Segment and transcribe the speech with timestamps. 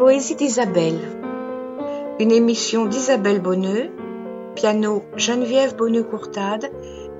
[0.00, 0.98] Les poésies d'Isabelle.
[2.20, 3.90] Une émission d'Isabelle Bonneux,
[4.54, 6.70] piano Geneviève Bonneux-Courtade,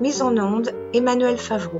[0.01, 1.79] mise en onde Emmanuel Favreau.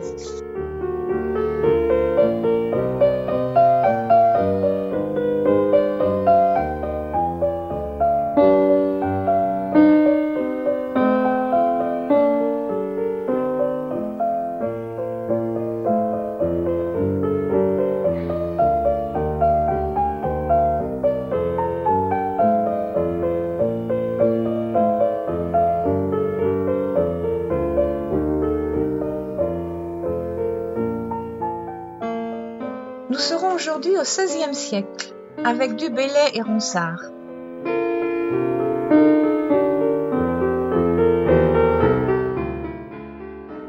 [34.02, 35.14] Au XVIe siècle
[35.46, 37.04] avec Du Bellay et Ronsard.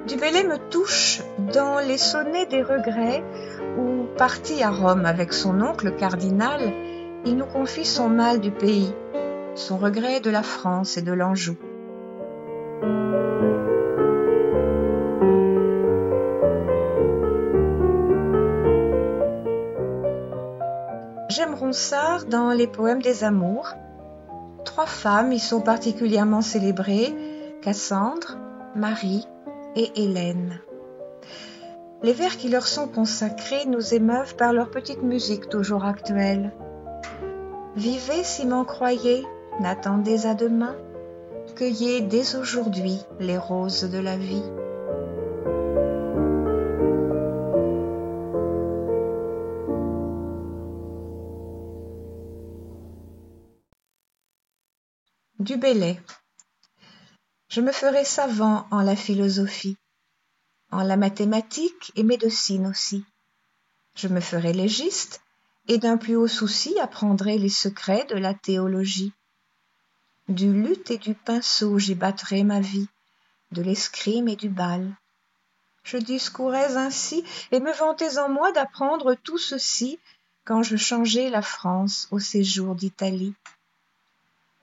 [0.09, 1.21] Du Bellay me touche
[1.53, 3.23] dans les sonnets des regrets
[3.77, 6.73] où, parti à Rome avec son oncle cardinal,
[7.27, 8.95] il nous confie son mal du pays,
[9.55, 11.57] son regret de la France et de l'Anjou.
[21.35, 23.73] J'aime Ronsard dans les poèmes des amours.
[24.67, 27.15] Trois femmes y sont particulièrement célébrées,
[27.63, 28.37] Cassandre,
[28.77, 29.27] Marie
[29.75, 30.61] et Hélène.
[32.03, 36.53] Les vers qui leur sont consacrés nous émeuvent par leur petite musique toujours actuelle.
[37.77, 39.25] Vivez si m'en croyez,
[39.59, 40.77] n'attendez à demain,
[41.57, 44.45] cueillez dès aujourd'hui les roses de la vie.
[55.43, 56.01] Du Bellay.
[57.49, 59.77] Je me ferai savant en la philosophie,
[60.71, 63.05] en la mathématique et médecine aussi.
[63.97, 65.21] Je me ferai légiste
[65.67, 69.13] et d'un plus haut souci apprendrai les secrets de la théologie.
[70.29, 72.87] Du luth et du pinceau j'y battrai ma vie,
[73.51, 74.97] de l'escrime et du bal.
[75.83, 79.99] Je discourais ainsi et me vantais en moi d'apprendre tout ceci
[80.45, 83.35] quand je changeai la France au séjour d'Italie.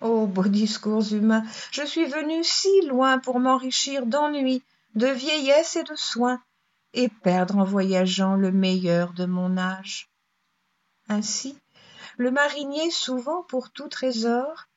[0.01, 4.63] Ô beaux discours humains, je suis venu si loin pour m'enrichir d'ennui,
[4.95, 6.41] de vieillesse et de soins,
[6.93, 10.09] et perdre en voyageant le meilleur de mon âge.
[11.09, 11.57] Ainsi,
[12.17, 14.67] le marinier souvent pour tout trésor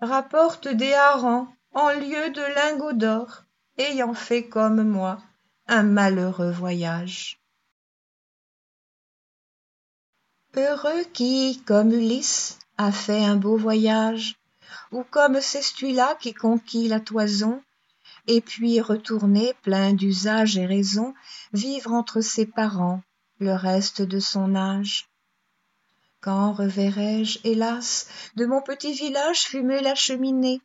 [0.00, 3.44] rapporte des harengs en lieu de lingots d'or,
[3.78, 5.20] ayant fait comme moi
[5.66, 7.38] un malheureux voyage.
[10.56, 14.36] Heureux qui, comme Ulysse, a fait un beau voyage,
[14.94, 17.60] ou comme c'est celui-là qui conquit la toison,
[18.28, 21.14] et puis retourner plein d'usage et raison,
[21.52, 23.02] vivre entre ses parents
[23.40, 25.08] le reste de son âge.
[26.20, 28.06] Quand reverrai-je, hélas,
[28.36, 30.60] de mon petit village fumer la cheminée?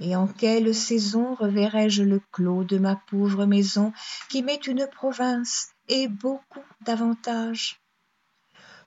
[0.00, 3.94] Et en quelle saison reverrai-je le clos de ma pauvre maison
[4.28, 7.80] qui m'est une province et beaucoup d'avantages?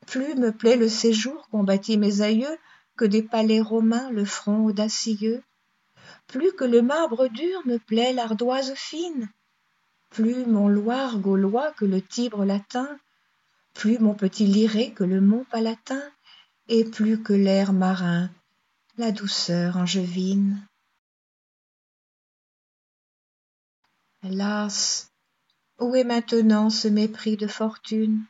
[0.06, 2.58] Plus me plaît le séjour qu'ont bâti mes aïeux
[2.98, 5.44] que des palais romains le front audacieux.
[6.28, 9.30] Plus que le marbre dur me plaît l'ardoise fine.
[10.09, 13.00] Plus mon loir gaulois que le tibre latin.
[13.74, 16.04] Plus mon petit liré que le mont palatin.
[16.68, 18.30] Et plus que l'air marin
[18.98, 20.66] la douceur angevine.
[24.22, 25.14] Hélas
[25.80, 28.24] où est maintenant ce mépris de fortune?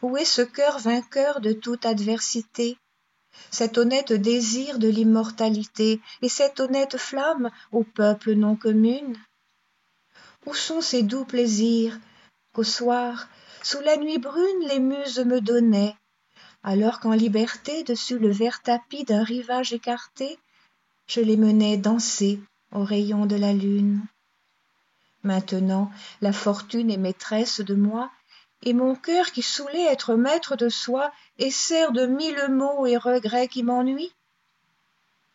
[0.00, 2.76] Où est ce cœur vainqueur de toute adversité?
[3.50, 9.16] Cet honnête désir de l'immortalité et cette honnête flamme au peuple non commune.
[10.46, 11.98] Où sont ces doux plaisirs
[12.52, 13.28] qu'au soir
[13.62, 15.94] sous la nuit brune les muses me donnaient
[16.64, 20.38] alors qu'en liberté dessus le vert tapis d'un rivage écarté
[21.06, 22.40] je les menais danser
[22.72, 24.00] aux rayons de la lune.
[25.22, 25.90] Maintenant
[26.20, 28.10] la fortune est maîtresse de moi
[28.62, 31.12] et mon cœur qui saoulait être maître de soi
[31.50, 34.14] sert de mille maux et regrets qui m'ennuient.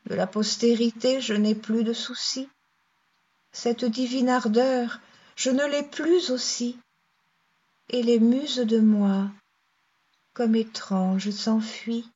[0.05, 2.47] De la postérité je n'ai plus de souci
[3.51, 4.99] cette divine ardeur
[5.35, 6.77] je ne l'ai plus aussi.
[7.89, 9.29] Et les muses de moi
[10.33, 12.09] comme étranges s'enfuient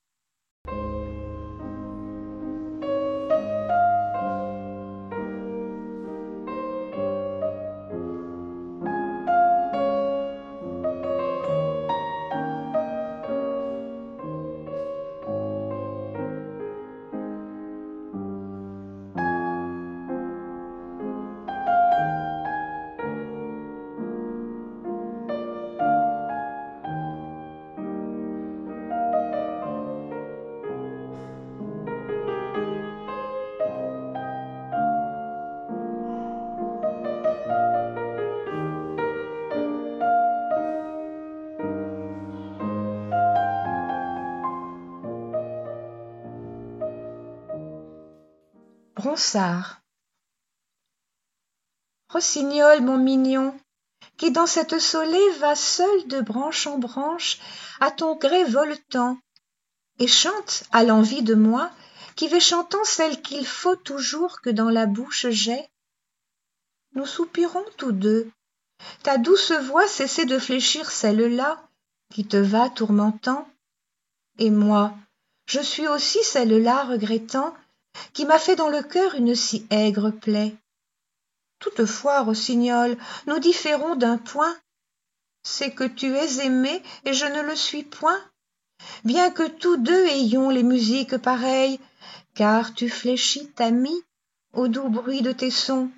[49.02, 49.82] Ronsard.
[52.10, 53.60] Rossignol, mon mignon,
[54.18, 57.40] qui dans cette saulée va seul de branche en branche,
[57.80, 59.18] à ton gré voletant,
[59.98, 61.72] et chante à l'envie de moi,
[62.16, 65.68] qui vais chantant celle qu'il faut toujours que dans la bouche j'ai.
[66.94, 68.30] Nous soupirons tous deux.
[69.02, 71.68] Ta douce voix cessait de fléchir celle-là,
[72.14, 73.50] qui te va tourmentant.
[74.38, 74.94] Et moi,
[75.48, 77.56] je suis aussi celle-là regrettant,
[78.14, 80.56] qui m'a fait dans le cœur une si aigre plaie.
[81.60, 82.98] Toutefois, Rossignol,
[83.28, 84.56] nous différons d'un point.
[85.44, 88.22] C'est que tu es aimé et je ne le suis point
[89.04, 91.80] bien que tous deux ayons les musiques pareilles,
[92.34, 94.04] car tu fléchis ta mie
[94.54, 95.90] au doux bruit de tes sons.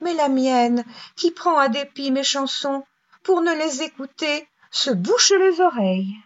[0.00, 0.84] Mais la mienne,
[1.16, 2.84] qui prend à dépit mes chansons,
[3.22, 6.16] pour ne les écouter, se bouche les oreilles.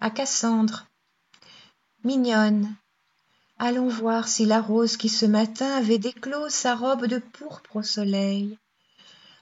[0.00, 0.86] À Cassandre.
[2.04, 2.76] Mignonne,
[3.58, 7.82] allons voir si la rose qui ce matin avait déclos sa robe de pourpre au
[7.82, 8.58] soleil.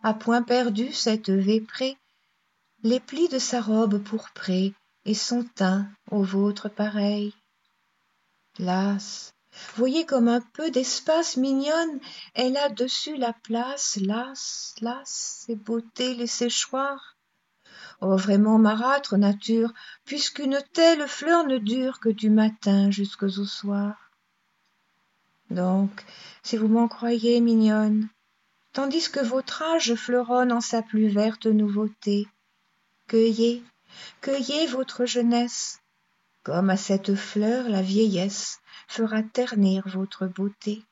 [0.05, 1.99] A point perdu cette véprée
[2.85, 4.75] les plis de sa robe pourprée
[5.05, 7.35] et son teint au vôtre pareil.
[8.61, 9.35] Las
[9.75, 11.99] voyez comme un peu d'espace mignonne
[12.35, 13.99] elle a dessus la place.
[14.01, 17.12] Las las ses beautés les séchoirs
[18.03, 19.73] oh vraiment marâtre nature
[20.05, 24.11] puisqu'une telle fleur ne dure que du matin jusqu'au soir.
[25.51, 26.05] Donc
[26.43, 28.09] si vous m'en croyez mignonne
[28.73, 32.27] tandis que votre âge fleuronne en sa plus verte nouveauté
[33.07, 33.63] cueillez
[34.21, 35.81] cueillez votre jeunesse
[36.43, 40.83] comme à cette fleur la vieillesse fera ternir votre beauté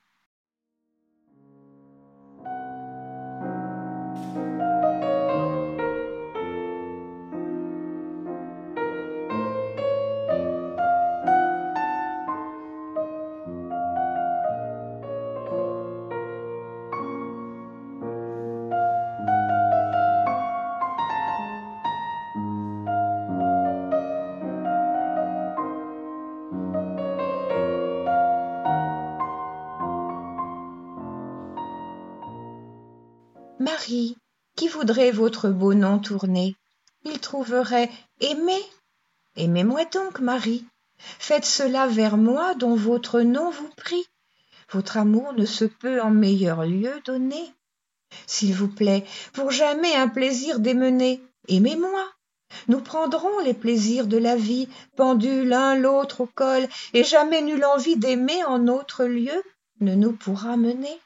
[33.83, 36.55] Qui voudrait votre beau nom tourner
[37.05, 37.91] Il trouverait
[38.21, 38.61] Aimé.
[39.37, 40.67] Aimez-moi donc, Marie.
[40.99, 44.05] Faites cela vers moi dont votre nom vous prie.
[44.71, 47.55] Votre amour ne se peut en meilleur lieu donner.
[48.27, 52.05] S'il vous plaît, pour jamais un plaisir démener, aimez-moi.
[52.69, 57.65] Nous prendrons les plaisirs de la vie, pendus l'un l'autre au col, et jamais nulle
[57.65, 59.43] envie d'aimer en autre lieu
[59.81, 61.01] ne nous pourra mener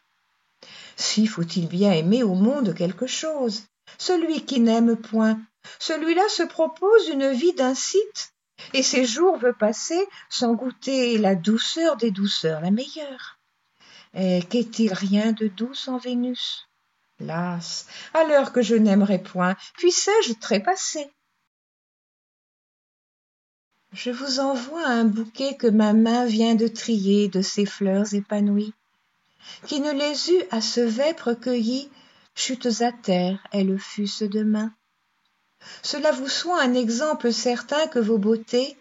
[0.97, 3.65] si faut-il bien aimer au monde quelque chose.
[3.99, 5.41] Celui qui n'aime point.
[5.79, 8.33] Celui-là se propose une vie d'incite.
[8.73, 13.39] Et ses jours veut passer sans goûter la douceur des douceurs la meilleure.
[14.15, 16.69] Et qu'est-il rien de doux sans vénus?
[17.21, 21.11] Las à l'heure que je n'aimerai point puissé-je trépasser?
[23.93, 28.75] Je vous envoie un bouquet que ma main vient de trier de ces fleurs épanouies
[29.67, 31.91] qui ne les eût à ce vêpre cueillis
[32.35, 34.73] chutes à terre elles fussent demain
[35.83, 38.77] cela vous soit un exemple certain que vos beautés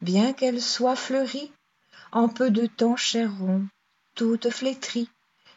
[0.00, 1.52] bien qu'elles soient fleuries
[2.12, 3.66] en peu de temps chèreront
[4.14, 5.08] toutes flétries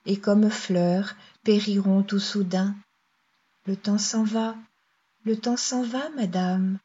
[0.05, 2.75] et comme fleurs périront tout soudain.
[3.65, 4.55] Le temps s'en va
[5.25, 6.79] le temps s'en va madame.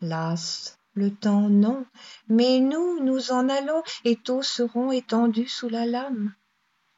[0.00, 1.86] Las le temps non
[2.28, 6.34] mais nous nous en allons et tôt serons étendus sous la lame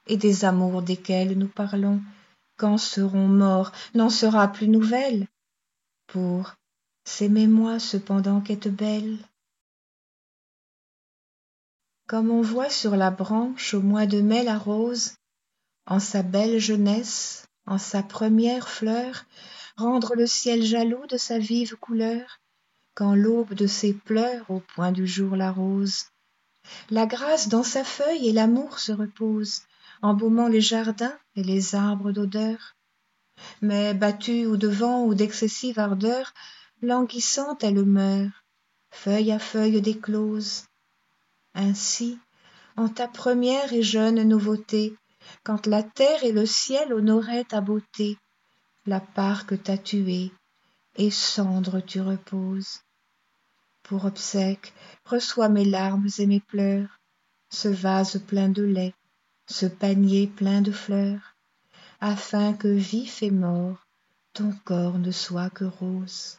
[0.06, 2.00] et des amours desquels nous parlons
[2.56, 5.26] quand seront morts n'en sera plus nouvelle.
[6.06, 6.54] Pour
[7.04, 9.18] s'aimer moi cependant qu'être belle
[12.06, 15.14] comme on voit sur la branche au mois de mai la rose
[15.86, 19.24] en sa belle jeunesse en sa première fleur
[19.76, 22.40] rendre le ciel jaloux de sa vive couleur
[22.94, 26.06] quand l'aube de ses pleurs au point du jour l'arrose
[26.90, 29.62] la grâce dans sa feuille et l'amour se repose
[30.02, 32.76] embaumant les jardins et les arbres d'odeur.
[33.60, 36.34] Mais battue ou de vent ou d'excessive ardeur
[36.82, 38.32] languissante elle meurt
[38.90, 40.64] feuille à feuille déclose.
[41.54, 42.18] Ainsi
[42.76, 44.94] en ta première et jeune nouveauté
[45.44, 48.18] quand la terre et le ciel honoraient ta beauté
[48.86, 50.32] la part que tuée
[50.96, 52.80] et cendre tu reposes.
[53.82, 54.72] Pour obsèque
[55.04, 57.00] reçois mes larmes et mes pleurs
[57.50, 58.94] ce vase plein de lait
[59.52, 61.36] ce panier plein de fleurs
[62.00, 63.86] afin que vif et mort
[64.32, 66.38] ton corps ne soit que rose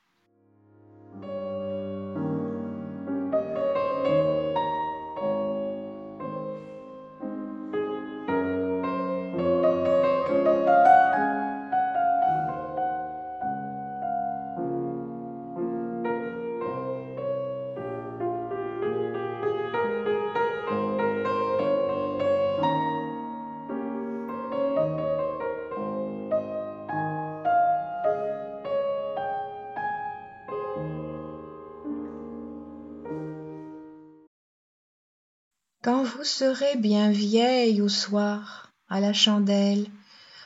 [35.83, 39.85] quand vous serez bien vieille au soir à la chandelle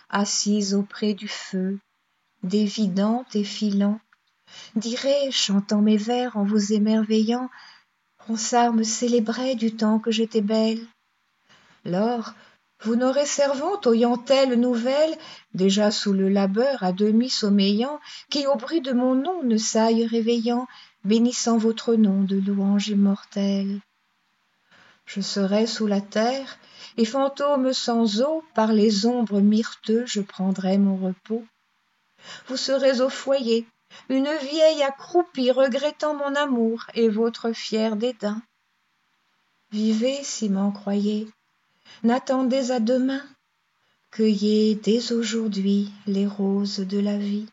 [0.09, 1.77] assise auprès du feu
[2.41, 3.99] dévidant et filant
[4.75, 7.51] dirai chantant mes vers en vous émerveillant
[8.27, 10.83] ronsard me célébrait du temps que j'étais belle.
[11.85, 12.33] Lors
[12.83, 15.15] vous n'aurez servante oyant-elle nouvelle
[15.53, 17.99] déjà sous le labeur à demi sommeillant
[18.31, 20.67] qui au bruit de mon nom ne s'aille réveillant
[21.05, 23.81] bénissant votre nom de louange immortelle
[25.07, 26.59] je serai sous la terre
[26.97, 31.43] et fantôme sans eau par les ombres myrteux je prendrai mon repos.
[32.47, 33.65] Vous serez au foyer
[34.09, 38.41] une vieille accroupie regrettant mon amour et votre fier dédain.
[39.71, 41.27] Vivez si m'en croyez
[42.03, 43.23] n'attendez à demain.
[44.11, 47.47] Cueillez dès aujourd'hui les roses de la vie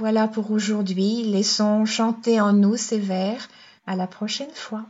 [0.00, 1.24] Voilà pour aujourd'hui.
[1.24, 3.46] Laissons chanter en nous ces vers.
[3.86, 4.86] À la prochaine fois.